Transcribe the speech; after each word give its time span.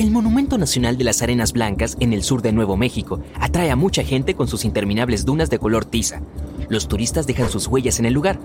El 0.00 0.10
Monumento 0.10 0.56
Nacional 0.56 0.96
de 0.96 1.04
las 1.04 1.20
Arenas 1.20 1.52
Blancas 1.52 1.98
en 2.00 2.14
el 2.14 2.22
sur 2.22 2.40
de 2.40 2.52
Nuevo 2.52 2.74
México 2.74 3.20
atrae 3.38 3.70
a 3.70 3.76
mucha 3.76 4.02
gente 4.02 4.34
con 4.34 4.48
sus 4.48 4.64
interminables 4.64 5.26
dunas 5.26 5.50
de 5.50 5.58
color 5.58 5.84
tiza. 5.84 6.22
Los 6.70 6.88
turistas 6.88 7.26
dejan 7.26 7.50
sus 7.50 7.66
huellas 7.66 7.98
en 7.98 8.06
el 8.06 8.14
lugar. 8.14 8.38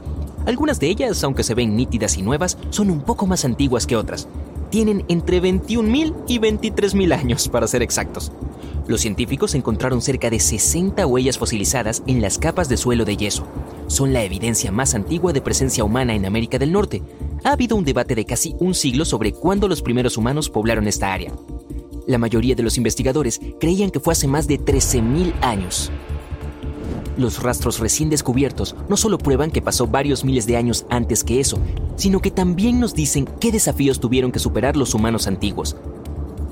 Algunas 0.45 0.81
de 0.81 0.90
ellas, 0.90 1.23
aunque 1.23 1.44
se 1.45 1.54
ven 1.54 1.78
nítidas 1.78 2.18
y 2.18 2.23
nuevas, 2.23 2.58
son 2.72 2.90
un 2.90 3.00
poco 3.00 3.26
más 3.26 3.45
antiguas 3.45 3.88
que 3.88 3.95
otras. 3.95 4.28
Tienen 4.70 5.05
entre 5.08 5.41
21.000 5.41 6.14
y 6.28 6.40
23.000 6.40 7.18
años, 7.18 7.48
para 7.48 7.67
ser 7.67 7.81
exactos. 7.81 8.34
Los 8.86 9.00
científicos 9.00 9.56
encontraron 9.56 10.02
cerca 10.02 10.30
de 10.30 10.42
60 10.42 11.08
huellas 11.08 11.38
fosilizadas 11.38 12.03
en 12.06 12.22
las 12.22 12.38
capas 12.38 12.67
de 12.67 12.76
suelo 12.76 13.06
de 13.06 13.16
yeso. 13.16 13.48
Son 13.88 14.12
la 14.12 14.23
evidencia 14.23 14.73
más 14.73 14.94
antigua 14.94 15.31
de 15.31 15.40
presencia 15.40 15.86
humana 15.86 16.16
en 16.16 16.26
América 16.26 16.59
del 16.59 16.73
Norte, 16.73 17.02
ha 17.45 17.52
habido 17.52 17.76
un 17.77 17.85
debate 17.85 18.16
de 18.16 18.26
casi 18.26 18.55
un 18.59 18.73
siglo 18.73 19.05
sobre 19.05 19.31
cuándo 19.31 19.67
los 19.67 19.84
primeros 19.84 20.17
humanos 20.17 20.49
poblaron 20.49 20.88
esta 20.88 21.13
área. 21.13 21.31
La 22.08 22.17
mayoría 22.17 22.55
de 22.55 22.63
los 22.63 22.76
investigadores 22.77 23.40
creían 23.59 23.91
que 23.91 23.99
fue 23.99 24.14
hace 24.14 24.28
más 24.28 24.47
de 24.47 24.59
13.000 24.59 25.33
años. 25.42 25.92
Los 27.17 27.44
rastros 27.44 27.80
recién 27.80 28.09
descubiertos 28.09 28.75
no 28.89 28.97
solo 28.97 29.20
prueban 29.20 29.52
que 29.52 29.61
pasó 29.61 29.86
varios 29.86 30.25
miles 30.25 30.47
de 30.47 30.58
años 30.58 30.88
antes 30.89 31.23
que 31.23 31.39
eso, 31.39 31.59
sino 31.95 32.20
que 32.20 32.31
también 32.31 32.80
nos 32.80 32.95
dicen 32.95 33.30
qué 33.39 33.52
desafíos 33.52 34.00
tuvieron 34.00 34.31
que 34.31 34.39
superar 34.39 34.75
los 34.75 34.95
humanos 34.95 35.27
antiguos. 35.27 35.77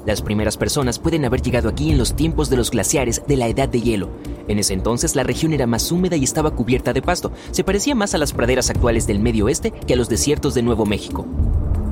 Las 0.05 0.21
primeras 0.21 0.57
personas 0.57 0.99
pueden 0.99 1.23
haber 1.23 1.41
llegado 1.41 1.69
aquí 1.69 1.89
en 1.89 1.97
los 1.97 2.13
tiempos 2.13 2.49
de 2.49 2.57
los 2.57 2.71
glaciares 2.71 3.21
de 3.25 3.37
la 3.37 3.47
edad 3.47 3.69
de 3.69 3.81
hielo. 3.81 4.09
En 4.49 4.59
ese 4.59 4.73
entonces 4.73 5.15
la 5.15 5.23
región 5.23 5.53
era 5.53 5.65
más 5.65 5.91
húmeda 5.93 6.17
y 6.17 6.25
estaba 6.25 6.51
cubierta 6.51 6.91
de 6.91 7.01
pasto. 7.01 7.31
Se 7.51 7.63
parecía 7.63 7.95
más 7.95 8.13
a 8.13 8.17
las 8.17 8.33
praderas 8.33 8.69
actuales 8.69 9.07
del 9.07 9.19
medio 9.19 9.45
oeste 9.45 9.71
que 9.71 9.93
a 9.93 9.95
los 9.95 10.09
desiertos 10.09 10.55
de 10.55 10.61
Nuevo 10.61 10.85
México. 10.85 11.25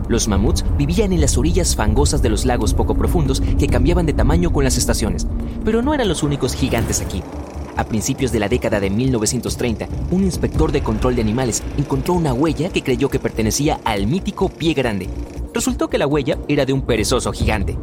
Los 0.09 0.27
mamuts 0.27 0.65
vivían 0.77 1.13
en 1.13 1.21
las 1.21 1.37
orillas 1.37 1.77
fangosas 1.77 2.21
de 2.21 2.29
los 2.29 2.45
lagos 2.45 2.73
poco 2.73 2.95
profundos 2.95 3.39
que 3.57 3.67
cambiaban 3.67 4.05
de 4.05 4.11
tamaño 4.11 4.51
con 4.51 4.65
las 4.65 4.77
estaciones, 4.77 5.25
pero 5.63 5.81
no 5.81 5.93
eran 5.93 6.09
los 6.09 6.21
únicos 6.21 6.53
gigantes 6.53 6.99
aquí. 6.99 7.23
A 7.77 7.85
principios 7.85 8.33
de 8.33 8.39
la 8.39 8.49
década 8.49 8.81
de 8.81 8.89
1930, 8.89 9.87
un 10.11 10.25
inspector 10.25 10.73
de 10.73 10.83
control 10.83 11.15
de 11.15 11.21
animales 11.21 11.63
encontró 11.77 12.13
una 12.13 12.33
huella 12.33 12.69
que 12.69 12.83
creyó 12.83 13.07
que 13.07 13.19
pertenecía 13.19 13.79
al 13.85 14.05
mítico 14.05 14.49
pie 14.49 14.73
grande. 14.73 15.07
Resultó 15.53 15.89
que 15.89 15.97
la 15.97 16.07
huella 16.07 16.37
era 16.49 16.65
de 16.65 16.73
un 16.73 16.81
perezoso 16.81 17.31
gigante. 17.31 17.77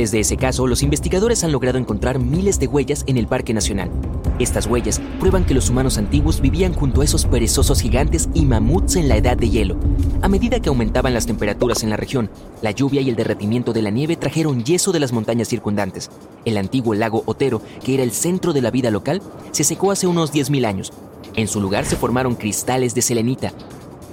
Desde 0.00 0.18
ese 0.18 0.38
caso, 0.38 0.66
los 0.66 0.82
investigadores 0.82 1.44
han 1.44 1.52
logrado 1.52 1.76
encontrar 1.76 2.18
miles 2.18 2.58
de 2.58 2.66
huellas 2.66 3.04
en 3.06 3.18
el 3.18 3.26
Parque 3.26 3.52
Nacional. 3.52 3.90
Estas 4.38 4.64
huellas 4.64 4.98
prueban 5.18 5.44
que 5.44 5.52
los 5.52 5.68
humanos 5.68 5.98
antiguos 5.98 6.40
vivían 6.40 6.72
junto 6.72 7.02
a 7.02 7.04
esos 7.04 7.26
perezosos 7.26 7.82
gigantes 7.82 8.30
y 8.32 8.46
mamuts 8.46 8.96
en 8.96 9.10
la 9.10 9.18
edad 9.18 9.36
de 9.36 9.50
hielo. 9.50 9.76
A 10.22 10.28
medida 10.30 10.58
que 10.58 10.70
aumentaban 10.70 11.12
las 11.12 11.26
temperaturas 11.26 11.82
en 11.82 11.90
la 11.90 11.98
región, 11.98 12.30
la 12.62 12.70
lluvia 12.70 13.02
y 13.02 13.10
el 13.10 13.14
derretimiento 13.14 13.74
de 13.74 13.82
la 13.82 13.90
nieve 13.90 14.16
trajeron 14.16 14.64
yeso 14.64 14.90
de 14.90 15.00
las 15.00 15.12
montañas 15.12 15.48
circundantes. 15.48 16.08
El 16.46 16.56
antiguo 16.56 16.94
lago 16.94 17.22
Otero, 17.26 17.60
que 17.84 17.92
era 17.92 18.02
el 18.02 18.12
centro 18.12 18.54
de 18.54 18.62
la 18.62 18.70
vida 18.70 18.90
local, 18.90 19.20
se 19.50 19.64
secó 19.64 19.92
hace 19.92 20.06
unos 20.06 20.32
10.000 20.32 20.64
años. 20.64 20.94
En 21.36 21.46
su 21.46 21.60
lugar 21.60 21.84
se 21.84 21.96
formaron 21.96 22.36
cristales 22.36 22.94
de 22.94 23.02
selenita. 23.02 23.52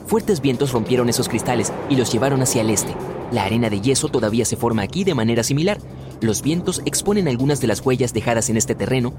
Fuertes 0.07 0.39
vientos 0.39 0.71
rompieron 0.71 1.09
esos 1.09 1.27
cristales 1.27 1.73
y 1.89 1.97
los 1.97 2.09
llevaron 2.13 2.41
hacia 2.41 2.61
el 2.61 2.69
este. 2.69 2.95
La 3.29 3.43
arena 3.43 3.69
de 3.69 3.81
yeso 3.81 4.07
todavía 4.07 4.45
se 4.45 4.55
forma 4.55 4.81
aquí 4.81 5.03
de 5.03 5.13
manera 5.13 5.43
similar. 5.43 5.79
Los 6.21 6.41
vientos 6.41 6.81
exponen 6.85 7.27
algunas 7.27 7.59
de 7.59 7.67
las 7.67 7.85
huellas 7.85 8.13
dejadas 8.13 8.49
en 8.49 8.55
este 8.55 8.73
terreno 8.73 9.13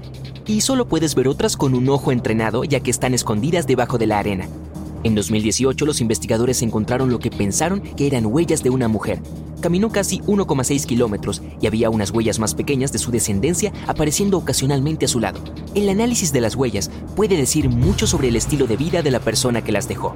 y 0.47 0.61
solo 0.61 0.87
puedes 0.87 1.13
ver 1.13 1.27
otras 1.27 1.57
con 1.57 1.75
un 1.75 1.87
ojo 1.89 2.11
entrenado 2.11 2.63
ya 2.63 2.79
que 2.79 2.89
están 2.89 3.13
escondidas 3.13 3.67
debajo 3.67 3.99
de 3.99 4.07
la 4.07 4.17
arena. 4.17 4.47
En 5.03 5.13
2018 5.13 5.85
los 5.85 6.01
investigadores 6.01 6.63
encontraron 6.63 7.11
lo 7.11 7.19
que 7.19 7.29
pensaron 7.29 7.81
que 7.81 8.07
eran 8.07 8.25
huellas 8.25 8.63
de 8.63 8.71
una 8.71 8.87
mujer. 8.87 9.21
Caminó 9.61 9.91
casi 9.91 10.21
1,6 10.21 10.85
kilómetros 10.87 11.43
y 11.61 11.67
había 11.67 11.91
unas 11.91 12.09
huellas 12.09 12.39
más 12.39 12.55
pequeñas 12.55 12.91
de 12.91 12.97
su 12.97 13.11
descendencia 13.11 13.71
apareciendo 13.85 14.39
ocasionalmente 14.39 15.05
a 15.05 15.09
su 15.09 15.19
lado. 15.19 15.39
El 15.75 15.87
análisis 15.87 16.33
de 16.33 16.41
las 16.41 16.55
huellas 16.55 16.89
puede 17.15 17.37
decir 17.37 17.69
mucho 17.69 18.07
sobre 18.07 18.29
el 18.29 18.35
estilo 18.35 18.65
de 18.65 18.75
vida 18.75 19.03
de 19.03 19.11
la 19.11 19.19
persona 19.19 19.63
que 19.63 19.71
las 19.71 19.87
dejó. 19.87 20.15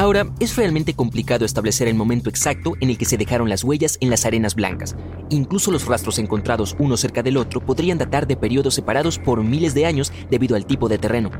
Ahora, 0.00 0.32
es 0.38 0.54
realmente 0.54 0.94
complicado 0.94 1.44
establecer 1.44 1.88
el 1.88 1.96
momento 1.96 2.30
exacto 2.30 2.74
en 2.80 2.90
el 2.90 2.96
que 2.96 3.04
se 3.04 3.16
dejaron 3.16 3.48
las 3.48 3.64
huellas 3.64 3.98
en 4.00 4.10
las 4.10 4.24
arenas 4.24 4.54
blancas. 4.54 4.94
Incluso 5.28 5.72
los 5.72 5.86
rastros 5.86 6.20
encontrados 6.20 6.76
uno 6.78 6.96
cerca 6.96 7.24
del 7.24 7.36
otro 7.36 7.60
podrían 7.60 7.98
datar 7.98 8.28
de 8.28 8.36
periodos 8.36 8.74
separados 8.74 9.18
por 9.18 9.42
miles 9.42 9.74
de 9.74 9.86
años 9.86 10.12
debido 10.30 10.54
al 10.54 10.66
tipo 10.66 10.88
de 10.88 10.98
terreno. 10.98 11.32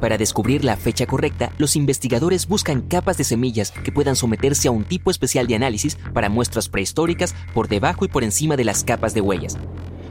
Para 0.00 0.16
descubrir 0.16 0.64
la 0.64 0.78
fecha 0.78 1.04
correcta, 1.04 1.52
los 1.58 1.76
investigadores 1.76 2.48
buscan 2.48 2.80
capas 2.80 3.18
de 3.18 3.24
semillas 3.24 3.72
que 3.72 3.92
puedan 3.92 4.16
someterse 4.16 4.68
a 4.68 4.70
un 4.70 4.84
tipo 4.84 5.10
especial 5.10 5.46
de 5.46 5.56
análisis 5.56 5.96
para 6.14 6.30
muestras 6.30 6.70
prehistóricas 6.70 7.34
por 7.52 7.68
debajo 7.68 8.06
y 8.06 8.08
por 8.08 8.24
encima 8.24 8.56
de 8.56 8.64
las 8.64 8.84
capas 8.84 9.12
de 9.12 9.20
huellas. 9.20 9.58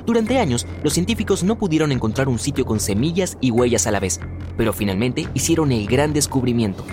Durante 0.07 0.39
años, 0.39 0.65
los 0.83 0.93
científicos 0.93 1.43
no 1.43 1.57
pudieron 1.57 1.91
encontrar 1.91 2.29
un 2.29 2.39
sitio 2.39 2.65
con 2.65 2.79
semillas 2.79 3.37
y 3.41 3.51
huellas 3.51 3.87
a 3.87 3.91
la 3.91 3.99
vez, 3.99 4.21
pero 4.55 4.71
finalmente 4.71 5.27
hicieron 5.33 5.73
el 5.73 5.85
gran 5.85 6.13
descubrimiento. 6.13 6.85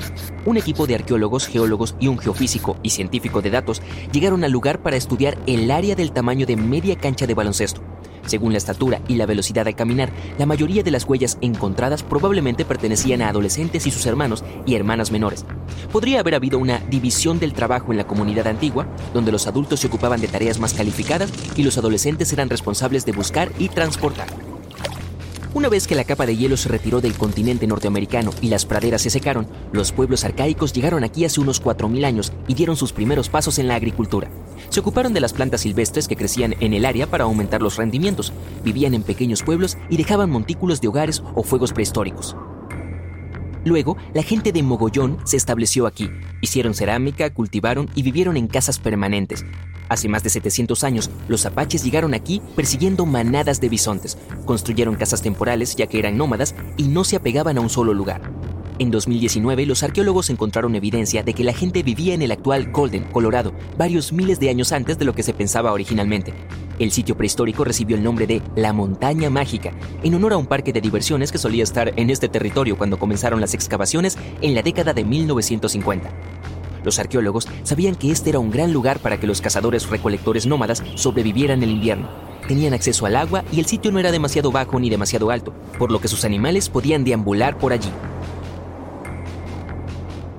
Un 0.45 0.57
equipo 0.57 0.89
de 0.89 0.97
arqueólogos, 0.97 1.47
geólogos 1.47 1.95
y 2.01 2.09
un 2.09 2.19
geofísico 2.19 2.77
y 2.83 2.91
científico 2.91 3.41
de 3.41 3.51
datos 3.51 3.83
llegaron 4.11 4.43
al 4.43 4.51
lugar 4.51 4.83
para 4.83 4.97
estudiar 4.97 5.39
el 5.47 5.71
área 5.71 5.95
del 5.95 6.11
tamaño 6.11 6.45
de 6.45 6.57
media 6.57 6.97
cancha 6.97 7.29
de 7.29 7.35
baloncesto. 7.35 7.83
Según 8.27 8.53
la 8.53 8.59
estatura 8.59 9.01
y 9.09 9.15
la 9.17 9.27
velocidad 9.27 9.67
al 9.67 9.77
caminar, 9.77 10.11
la 10.39 10.47
mayoría 10.47 10.83
de 10.83 10.91
las 10.91 11.05
huellas 11.05 11.39
encontradas 11.41 12.03
probablemente 12.03 12.65
pertenecían 12.65 13.23
a 13.23 13.29
adolescentes 13.29 13.87
y 13.87 13.91
sus 13.91 14.07
hermanos 14.07 14.45
y 14.67 14.75
hermanas 14.75 15.11
menores. 15.11 15.45
Podría 15.93 16.21
haber 16.21 16.35
habido 16.35 16.59
una 16.59 16.79
división 16.79 17.39
del 17.39 17.53
trabajo 17.53 17.93
en 17.93 17.99
la 17.99 18.07
comunidad 18.07 18.47
antigua, 18.47 18.87
donde 19.13 19.33
los 19.33 19.47
adultos 19.47 19.81
se 19.81 19.89
ocupaban 19.89 20.21
de 20.21 20.29
tareas 20.29 20.59
más 20.59 20.75
calificadas 20.75 21.31
y 21.57 21.63
los 21.63 21.79
adolescentes 21.79 22.33
eran 22.33 22.51
responsables 22.51 23.05
de 23.05 23.13
buscar 23.13 23.51
y 23.59 23.69
transportar. 23.69 24.54
Una 25.55 25.69
vez 25.69 25.87
que 25.87 25.95
la 25.95 26.03
capa 26.03 26.27
de 26.27 26.37
hielo 26.37 26.57
se 26.57 26.69
retiró 26.69 27.01
del 27.01 27.15
continente 27.15 27.69
norteamericano 27.69 28.33
y 28.43 28.49
las 28.49 28.67
praderas 28.67 29.03
se 29.03 29.11
secaron, 29.11 29.47
los 29.71 29.93
pueblos 29.93 30.25
arcaicos 30.25 30.73
llegaron 30.73 31.05
aquí 31.05 31.25
hace 31.25 31.41
unos 31.41 31.63
4.000 31.63 32.05
años 32.05 32.33
y 32.49 32.55
dieron 32.55 32.75
sus 32.75 32.93
primeros 32.93 33.29
pasos 33.29 33.61
en 33.61 33.69
la 33.69 33.77
agricultura. 33.77 34.29
Se 34.69 34.81
ocuparon 34.81 35.15
de 35.15 35.21
las 35.21 35.33
plantas 35.33 35.61
silvestres 35.61 36.09
que 36.09 36.17
crecían 36.17 36.57
en 36.59 36.75
el 36.75 36.85
área 36.85 37.07
para 37.07 37.23
aumentar 37.23 37.63
los 37.63 37.77
rendimientos, 37.77 38.33
vivían 38.65 38.95
en 38.95 39.05
pequeños 39.05 39.45
pueblos 39.45 39.79
y 39.89 39.97
dejaban 39.97 40.29
montículos 40.29 40.81
de 40.81 40.89
hogares 40.89 41.23
o 41.37 41.45
fuegos 41.45 41.73
prehistóricos. 41.73 42.35
Luego, 43.65 43.97
la 44.13 44.23
gente 44.23 44.53
de 44.53 44.63
Mogollón 44.63 45.19
se 45.25 45.37
estableció 45.37 45.87
aquí. 45.87 46.11
Hicieron 46.41 46.75
cerámica, 46.75 47.33
cultivaron 47.33 47.89
y 47.95 48.03
vivieron 48.03 48.37
en 48.37 48.47
casas 48.47 48.79
permanentes. 48.79 49.45
Hace 49.89 50.09
más 50.09 50.23
de 50.23 50.31
700 50.31 50.85
años, 50.85 51.11
los 51.29 51.47
apaches 51.47 51.85
llegaron 51.85 52.15
aquí 52.15 52.41
persiguiendo 52.57 53.07
manadas 53.07 53.61
de 53.61 53.69
bisontes. 53.69 54.19
Construyeron 54.45 54.97
casas 54.97 55.23
temporales 55.23 55.77
ya 55.77 55.87
que 55.87 55.99
eran 55.99 56.17
nómadas 56.17 56.55
y 56.77 56.89
no 56.89 57.05
se 57.05 57.17
apegaban 57.17 57.59
a 57.59 57.61
un 57.61 57.71
solo 57.71 57.95
lugar. 57.95 58.23
En 58.81 58.91
2019, 58.91 59.67
los 59.67 59.85
arqueólogos 59.85 60.31
encontraron 60.31 60.75
evidencia 60.75 61.23
de 61.23 61.33
que 61.33 61.45
la 61.45 61.53
gente 61.53 61.85
vivía 61.85 62.13
en 62.13 62.23
el 62.23 62.33
actual 62.33 62.73
Golden, 62.73 63.05
Colorado, 63.05 63.53
varios 63.79 64.13
miles 64.13 64.41
de 64.41 64.51
años 64.51 64.73
antes 64.73 64.99
de 64.99 65.05
lo 65.05 65.15
que 65.15 65.23
se 65.23 65.33
pensaba 65.33 65.73
originalmente. 65.73 66.35
El 66.81 66.91
sitio 66.91 67.17
prehistórico 67.17 67.63
recibió 67.63 67.97
el 67.97 68.03
nombre 68.03 68.27
de 68.27 68.43
La 68.57 68.73
Montaña 68.73 69.31
Mágica, 69.31 69.73
en 70.03 70.17
honor 70.17 70.33
a 70.33 70.39
un 70.39 70.47
parque 70.47 70.73
de 70.73 70.81
diversiones 70.81 71.31
que 71.31 71.39
solía 71.39 71.63
estar 71.63 71.93
en 71.95 72.11
este 72.11 72.29
territorio 72.29 72.77
cuando 72.77 72.99
comenzaron 72.99 73.41
las 73.41 73.55
excavaciones 73.55 74.19
en 74.43 74.57
la 74.57 74.63
década 74.63 74.93
de 74.93 75.05
1950. 75.05 76.11
Los 76.83 76.99
arqueólogos 76.99 77.47
sabían 77.63 77.95
que 77.95 78.11
este 78.11 78.31
era 78.31 78.41
un 78.41 78.51
gran 78.51 78.73
lugar 78.73 78.99
para 78.99 79.21
que 79.21 79.29
los 79.29 79.41
cazadores 79.41 79.89
recolectores 79.89 80.47
nómadas 80.47 80.83
sobrevivieran 80.97 81.63
el 81.63 81.71
invierno. 81.71 82.11
Tenían 82.49 82.75
acceso 82.75 83.07
al 83.07 83.15
agua 83.15 83.45
y 83.53 83.61
el 83.61 83.67
sitio 83.67 83.93
no 83.93 84.01
era 84.01 84.11
demasiado 84.11 84.51
bajo 84.51 84.81
ni 84.81 84.91
demasiado 84.91 85.31
alto, 85.31 85.55
por 85.79 85.93
lo 85.93 86.01
que 86.01 86.09
sus 86.09 86.25
animales 86.25 86.69
podían 86.69 87.05
deambular 87.05 87.57
por 87.57 87.73
allí. 87.73 87.89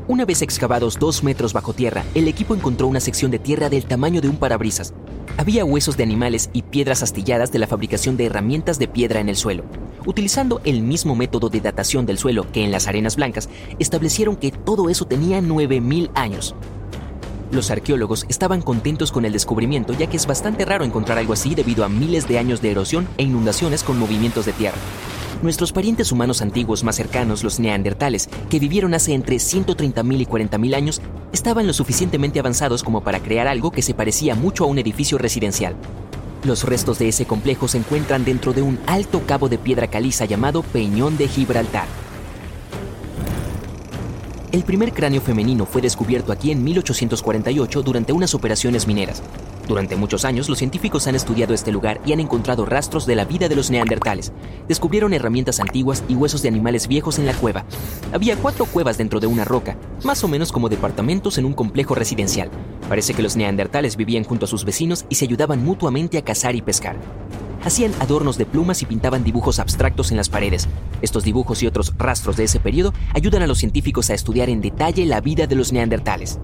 Una 0.08 0.24
vez 0.24 0.44
excavados 0.44 1.00
dos 1.00 1.24
metros 1.24 1.52
bajo 1.52 1.74
tierra, 1.74 2.04
el 2.14 2.28
equipo 2.28 2.54
encontró 2.54 2.86
una 2.86 3.00
sección 3.00 3.32
de 3.32 3.40
tierra 3.40 3.70
del 3.70 3.86
tamaño 3.86 4.22
de 4.22 4.30
un 4.30 4.38
parabrisas. 4.38 4.94
Había 5.36 5.66
huesos 5.66 5.98
de 5.98 6.04
animales 6.04 6.52
y 6.54 6.62
piedras 6.62 7.02
astilladas 7.02 7.52
de 7.52 7.58
la 7.58 7.66
fabricación 7.66 8.16
de 8.16 8.26
herramientas 8.26 8.78
de 8.78 8.88
piedra 8.88 9.20
en 9.20 9.30
el 9.30 9.36
suelo. 9.36 9.64
Utilizando 10.06 10.62
el 10.64 10.84
mismo 10.84 11.16
método 11.16 11.50
de 11.50 11.60
datación 11.60 12.06
del 12.06 12.20
suelo 12.20 12.52
que 12.52 12.64
en 12.64 12.70
las 12.70 12.88
arenas 12.88 13.16
blancas, 13.16 13.50
establecieron 13.80 14.36
que 14.36 14.52
todo 14.52 14.92
eso 14.92 15.06
tenía 15.06 15.42
9.000 15.42 16.12
años. 16.14 16.54
Los 17.50 17.72
arqueólogos 17.72 18.28
estaban 18.30 18.62
contentos 18.62 19.12
con 19.12 19.26
el 19.26 19.34
descubrimiento 19.34 19.94
ya 19.94 20.06
que 20.06 20.18
es 20.18 20.28
bastante 20.28 20.66
raro 20.66 20.86
encontrar 20.86 21.18
algo 21.18 21.34
así 21.34 21.56
debido 21.56 21.84
a 21.84 21.90
miles 21.90 22.28
de 22.28 22.38
años 22.38 22.62
de 22.62 22.70
erosión 22.70 23.08
e 23.18 23.24
inundaciones 23.24 23.82
con 23.82 23.98
movimientos 23.98 24.46
de 24.46 24.54
tierra. 24.54 24.78
Nuestros 25.42 25.72
parientes 25.72 26.12
humanos 26.12 26.42
antiguos 26.42 26.84
más 26.84 26.96
cercanos, 26.96 27.44
los 27.44 27.60
neandertales, 27.60 28.30
que 28.50 28.60
vivieron 28.60 28.94
hace 28.94 29.14
entre 29.14 29.36
130.000 29.36 30.22
y 30.22 30.26
40.000 30.26 30.76
años, 30.76 31.02
estaban 31.34 31.68
lo 31.68 31.74
suficientemente 31.74 32.40
avanzados 32.40 32.84
como 32.84 33.02
para 33.02 33.20
crear 33.20 33.48
algo 33.48 33.72
que 33.72 33.82
se 33.82 33.94
parecía 33.94 34.36
mucho 34.36 34.64
a 34.64 34.68
un 34.68 34.80
edificio 34.80 35.18
residencial. 35.18 35.76
Los 36.44 36.64
restos 36.64 37.00
de 37.00 37.10
ese 37.10 37.26
complejo 37.26 37.68
se 37.68 37.78
encuentran 37.78 38.24
dentro 38.24 38.54
de 38.54 38.62
un 38.62 38.80
alto 38.88 39.22
cabo 39.26 39.50
de 39.50 39.58
piedra 39.58 39.88
caliza 39.88 40.26
llamado 40.26 40.64
Peñón 40.64 41.18
de 41.18 41.28
Gibraltar. 41.28 41.88
El 44.52 44.64
primer 44.64 44.94
cráneo 44.94 45.22
femenino 45.22 45.66
fue 45.66 45.82
descubierto 45.82 46.32
aquí 46.32 46.52
en 46.52 46.64
1848 46.64 47.82
durante 47.82 48.14
unas 48.14 48.34
operaciones 48.34 48.88
mineras. 48.88 49.22
Durante 49.68 49.96
muchos 49.96 50.26
años, 50.26 50.48
los 50.48 50.60
científicos 50.60 51.08
han 51.08 51.16
estudiado 51.16 51.54
este 51.54 51.72
lugar 51.72 52.00
y 52.06 52.14
han 52.14 52.20
encontrado 52.20 52.66
rastros 52.66 53.06
de 53.06 53.16
la 53.16 53.26
vida 53.26 53.50
de 53.50 53.56
los 53.56 53.72
neandertales. 53.72 54.32
Descubrieron 54.68 55.14
herramientas 55.14 55.60
antiguas 55.60 56.04
y 56.08 56.14
huesos 56.14 56.44
de 56.44 56.50
animales 56.50 56.88
viejos 56.88 57.18
en 57.18 57.26
la 57.26 57.34
cueva. 57.34 57.66
Había 58.14 58.36
cuatro 58.38 58.66
cuevas 58.66 58.98
dentro 58.98 59.20
de 59.20 59.28
una 59.28 59.44
roca, 59.44 59.76
más 60.04 60.24
o 60.24 60.28
menos 60.28 60.52
como 60.52 60.70
departamentos 60.70 61.40
en 61.40 61.46
un 61.46 61.54
complejo 61.54 61.96
residencial. 61.96 62.52
Parece 62.88 63.16
que 63.16 63.24
los 63.24 63.36
neandertales 63.36 63.96
vivían 63.96 64.24
junto 64.24 64.46
a 64.46 64.48
sus 64.48 64.66
vecinos 64.66 65.06
y 65.10 65.16
se 65.16 65.26
ayudaban 65.26 65.64
mutuamente 65.64 66.20
a 66.20 66.24
cazar 66.24 66.56
y 66.56 66.62
pescar. 66.62 66.98
Hacían 67.64 67.94
adornos 68.00 68.38
de 68.38 68.46
plumas 68.46 68.84
y 68.84 68.86
pintaban 68.86 69.24
dibujos 69.24 69.58
abstractos 69.58 70.12
en 70.12 70.18
las 70.18 70.30
paredes. 70.30 70.68
Estos 71.02 71.24
dibujos 71.24 71.64
y 71.64 71.68
otros 71.68 71.96
rastros 71.98 72.38
de 72.38 72.44
ese 72.44 72.60
periodo 72.60 72.94
ayudan 73.16 73.42
a 73.42 73.48
los 73.48 73.58
científicos 73.58 74.12
a 74.12 74.14
estudiar 74.14 74.50
en 74.50 74.62
detalle 74.62 75.04
la 75.08 75.20
vida 75.20 75.48
de 75.48 75.56
los 75.56 75.74
neandertales. 75.74 76.38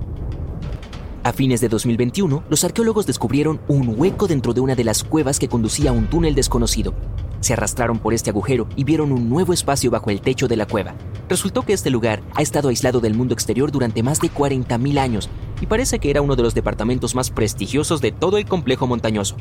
A 1.23 1.33
fines 1.33 1.61
de 1.61 1.69
2021, 1.69 2.43
los 2.49 2.63
arqueólogos 2.63 3.05
descubrieron 3.05 3.61
un 3.67 3.93
hueco 3.95 4.25
dentro 4.25 4.53
de 4.53 4.61
una 4.61 4.73
de 4.73 4.83
las 4.83 5.03
cuevas 5.03 5.37
que 5.37 5.47
conducía 5.47 5.91
a 5.91 5.93
un 5.93 6.07
túnel 6.07 6.33
desconocido. 6.33 6.95
Se 7.41 7.53
arrastraron 7.53 7.99
por 7.99 8.15
este 8.15 8.31
agujero 8.31 8.67
y 8.75 8.85
vieron 8.85 9.11
un 9.11 9.29
nuevo 9.29 9.53
espacio 9.53 9.91
bajo 9.91 10.09
el 10.09 10.21
techo 10.21 10.47
de 10.47 10.55
la 10.55 10.65
cueva. 10.65 10.95
Resultó 11.29 11.61
que 11.61 11.73
este 11.73 11.91
lugar 11.91 12.23
ha 12.33 12.41
estado 12.41 12.69
aislado 12.69 13.01
del 13.01 13.13
mundo 13.13 13.35
exterior 13.35 13.71
durante 13.71 14.01
más 14.01 14.19
de 14.19 14.31
40.000 14.31 14.97
años 14.97 15.29
y 15.61 15.67
parece 15.67 15.99
que 15.99 16.09
era 16.09 16.23
uno 16.23 16.35
de 16.35 16.41
los 16.41 16.55
departamentos 16.55 17.13
más 17.13 17.29
prestigiosos 17.29 18.01
de 18.01 18.11
todo 18.11 18.39
el 18.39 18.47
complejo 18.47 18.87
montañoso. 18.87 19.35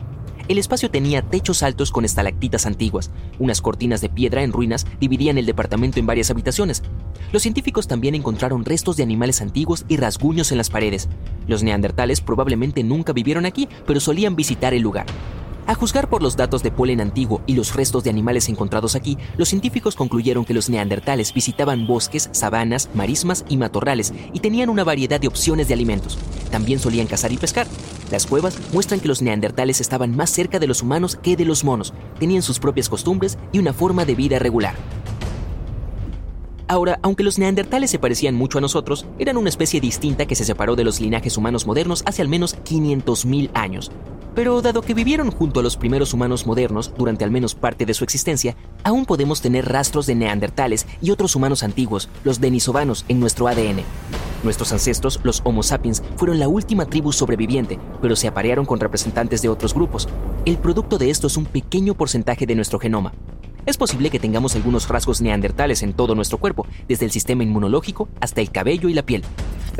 El 0.49 0.59
espacio 0.59 0.91
tenía 0.91 1.23
techos 1.23 1.63
altos 1.63 1.91
con 1.91 2.05
estalactitas 2.05 2.67
antiguas. 2.67 3.11
Unas 3.39 3.61
cortinas 3.61 4.01
de 4.01 4.09
piedra 4.09 4.43
en 4.43 4.53
ruinas 4.53 4.87
dividían 4.99 5.39
el 5.39 5.47
departamento 5.47 6.01
en 6.01 6.07
varias 6.07 6.31
habitaciones. 6.31 6.83
Los 7.33 7.43
científicos 7.43 7.87
también 7.87 8.15
encontraron 8.15 8.65
restos 8.65 8.97
de 8.97 9.03
animales 9.03 9.41
antiguos 9.41 9.85
y 9.89 9.97
rasguños 9.97 10.51
en 10.51 10.59
las 10.59 10.71
paredes. 10.71 11.09
Los 11.47 11.63
neandertales 11.63 12.21
probablemente 12.21 12.83
nunca 12.83 13.13
vivieron 13.13 13.47
aquí, 13.47 13.69
pero 13.87 14.01
solían 14.01 14.37
visitar 14.37 14.75
el 14.75 14.83
lugar. 14.83 15.07
A 15.67 15.75
juzgar 15.75 16.09
por 16.09 16.21
los 16.21 16.37
datos 16.37 16.65
de 16.65 16.73
polen 16.73 17.01
antiguo 17.01 17.43
y 17.47 17.55
los 17.55 17.75
restos 17.77 18.03
de 18.03 18.11
animales 18.11 18.49
encontrados 18.49 18.97
aquí, 18.97 19.17
los 19.37 19.49
científicos 19.49 19.95
concluyeron 19.95 20.45
que 20.45 20.55
los 20.55 20.69
neandertales 20.69 21.33
visitaban 21.33 21.87
bosques, 21.87 22.29
sabanas, 22.33 22.91
marismas 22.93 23.45
y 23.49 23.57
matorrales 23.57 24.13
y 24.33 24.41
tenían 24.41 24.69
una 24.69 24.83
variedad 24.83 25.21
de 25.21 25.29
opciones 25.29 25.69
de 25.69 25.75
alimentos. 25.75 26.19
También 26.51 26.81
solían 26.81 27.07
cazar 27.07 27.31
y 27.31 27.37
pescar. 27.37 27.69
Las 28.11 28.27
cuevas 28.27 28.59
muestran 28.73 29.01
que 29.01 29.09
los 29.09 29.23
neandertales 29.23 29.81
estaban 29.81 30.17
más 30.17 30.31
cerca 30.31 30.59
de 30.59 30.67
los 30.67 30.83
humanos 30.83 31.17
que 31.17 31.37
de 31.37 31.45
los 31.45 31.65
monos, 31.65 31.95
tenían 32.19 32.43
sus 32.43 32.59
propias 32.59 32.89
costumbres 32.89 33.39
y 33.53 33.59
una 33.59 33.73
forma 33.73 34.05
de 34.05 34.15
vida 34.15 34.39
regular. 34.39 34.75
Ahora, 36.67 37.01
aunque 37.03 37.25
los 37.25 37.39
neandertales 37.39 37.91
se 37.91 37.99
parecían 37.99 38.35
mucho 38.37 38.59
a 38.59 38.61
nosotros, 38.61 39.07
eran 39.19 39.37
una 39.37 39.49
especie 39.49 39.81
distinta 39.81 40.27
que 40.27 40.37
se 40.37 40.45
separó 40.45 40.77
de 40.77 40.85
los 40.85 41.01
linajes 41.01 41.37
humanos 41.37 41.67
modernos 41.67 42.03
hace 42.07 42.23
al 42.23 42.29
menos 42.29 42.57
500.000 42.63 43.51
años. 43.55 43.91
Pero 44.41 44.63
dado 44.63 44.81
que 44.81 44.95
vivieron 44.95 45.31
junto 45.31 45.61
a 45.61 45.63
los 45.63 45.77
primeros 45.77 46.15
humanos 46.15 46.47
modernos 46.47 46.95
durante 46.97 47.25
al 47.25 47.31
menos 47.31 47.55
parte 47.55 47.85
de 47.85 47.93
su 47.93 48.05
existencia, 48.05 48.57
aún 48.85 49.05
podemos 49.05 49.43
tener 49.43 49.69
rastros 49.69 50.07
de 50.07 50.15
neandertales 50.15 50.87
y 51.03 51.11
otros 51.11 51.37
humanos 51.37 51.63
antiguos, 51.63 52.09
los 52.25 52.41
denisovanos, 52.41 53.05
en 53.09 53.21
nuestro 53.21 53.49
ADN. 53.49 53.83
Nuestros 54.43 54.73
ancestros, 54.73 55.21
los 55.25 55.43
Homo 55.45 55.63
sapiens, 55.63 56.03
fueron 56.17 56.39
la 56.39 56.49
última 56.49 56.87
tribu 56.87 57.13
sobreviviente, 57.13 57.79
pero 58.01 58.17
se 58.17 58.29
aparearon 58.29 58.65
con 58.65 58.81
representantes 58.81 59.43
de 59.43 59.51
otros 59.51 59.75
grupos. 59.75 60.09
El 60.47 60.57
producto 60.57 60.97
de 60.97 61.11
esto 61.11 61.27
es 61.27 61.37
un 61.37 61.45
pequeño 61.45 61.93
porcentaje 61.93 62.47
de 62.47 62.55
nuestro 62.55 62.79
genoma. 62.79 63.13
Es 63.67 63.77
posible 63.77 64.09
que 64.09 64.21
tengamos 64.21 64.57
algunos 64.57 64.89
rasgos 64.89 65.21
neandertales 65.21 65.83
en 65.83 65.93
todo 65.93 66.15
nuestro 66.15 66.39
cuerpo, 66.39 66.67
desde 66.89 67.05
el 67.05 67.11
sistema 67.11 67.43
inmunológico 67.43 68.09
hasta 68.23 68.41
el 68.41 68.51
cabello 68.51 68.89
y 68.89 68.95
la 68.95 69.03
piel. 69.03 69.23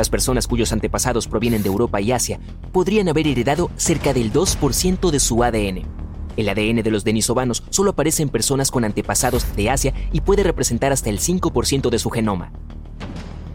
Las 0.01 0.09
personas 0.09 0.47
cuyos 0.47 0.73
antepasados 0.73 1.29
provienen 1.29 1.63
de 1.63 1.69
Europa 1.69 2.01
y 2.01 2.13
Asia 2.13 2.41
podrían 2.73 3.11
haber 3.11 3.27
heredado 3.27 3.71
cerca 3.77 4.15
del 4.15 4.33
2% 4.33 5.11
de 5.11 5.21
su 5.21 5.45
ADN. 5.45 5.83
El 6.39 6.49
ADN 6.49 6.83
de 6.83 6.91
los 6.91 7.05
denisovanos 7.05 7.63
solo 7.69 7.91
aparece 7.91 8.23
en 8.23 8.31
personas 8.31 8.71
con 8.71 8.87
antepasados 8.87 9.55
de 9.57 9.69
Asia 9.69 9.93
y 10.11 10.23
puede 10.23 10.43
representar 10.43 10.91
hasta 10.91 11.11
el 11.11 11.19
5% 11.19 11.91
de 11.91 11.99
su 11.99 12.09
genoma. 12.09 12.51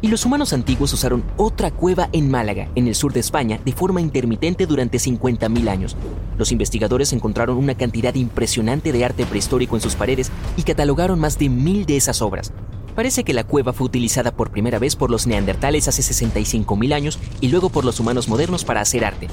Y 0.02 0.08
los 0.08 0.24
humanos 0.24 0.54
antiguos 0.54 0.94
usaron 0.94 1.24
otra 1.36 1.72
cueva 1.72 2.10
en 2.12 2.30
Málaga, 2.30 2.70
en 2.76 2.88
el 2.88 2.94
sur 2.94 3.12
de 3.12 3.22
España, 3.22 3.60
de 3.66 3.72
forma 3.72 4.00
intermitente 4.00 4.68
durante 4.68 5.00
50.000 5.00 5.68
años. 5.68 5.98
Los 6.38 6.52
investigadores 6.52 7.12
encontraron 7.12 7.58
una 7.58 7.74
cantidad 7.74 8.14
impresionante 8.14 8.92
de 8.92 9.04
arte 9.04 9.26
prehistórico 9.26 9.78
en 9.78 9.82
sus 9.82 9.96
paredes 9.96 10.32
y 10.58 10.62
catalogaron 10.62 11.20
más 11.20 11.40
de 11.40 11.50
mil 11.50 11.88
de 11.88 11.98
esas 11.98 12.22
obras. 12.22 12.54
Parece 12.96 13.26
que 13.26 13.34
la 13.34 13.44
cueva 13.44 13.74
fue 13.74 13.88
utilizada 13.88 14.32
por 14.32 14.52
primera 14.52 14.80
vez 14.80 14.96
por 14.96 15.12
los 15.12 15.28
neandertales 15.28 15.90
hace 15.90 16.02
65.000 16.02 16.94
años 16.94 17.20
y 17.42 17.50
luego 17.50 17.70
por 17.70 17.84
los 17.84 18.00
humanos 18.00 18.30
modernos 18.30 18.64
para 18.64 18.80
hacer 18.80 19.04
arte. 19.04 19.28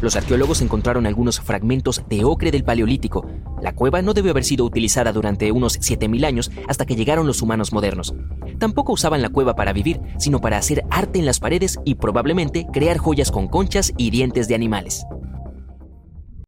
Los 0.00 0.14
arqueólogos 0.14 0.62
encontraron 0.62 1.06
algunos 1.06 1.40
fragmentos 1.40 2.04
de 2.08 2.24
ocre 2.24 2.52
del 2.52 2.62
Paleolítico. 2.62 3.26
La 3.60 3.74
cueva 3.74 4.02
no 4.02 4.14
debe 4.14 4.30
haber 4.30 4.44
sido 4.44 4.64
utilizada 4.64 5.12
durante 5.12 5.50
unos 5.50 5.80
7.000 5.80 6.24
años 6.24 6.52
hasta 6.68 6.86
que 6.86 6.94
llegaron 6.94 7.26
los 7.26 7.42
humanos 7.42 7.72
modernos. 7.72 8.14
Tampoco 8.60 8.92
usaban 8.92 9.20
la 9.20 9.30
cueva 9.30 9.56
para 9.56 9.72
vivir, 9.72 10.00
sino 10.18 10.40
para 10.40 10.56
hacer 10.56 10.84
arte 10.88 11.18
en 11.18 11.26
las 11.26 11.40
paredes 11.40 11.80
y 11.84 11.96
probablemente 11.96 12.66
crear 12.72 12.98
joyas 12.98 13.32
con 13.32 13.48
conchas 13.48 13.92
y 13.96 14.10
dientes 14.10 14.46
de 14.46 14.54
animales. 14.54 15.04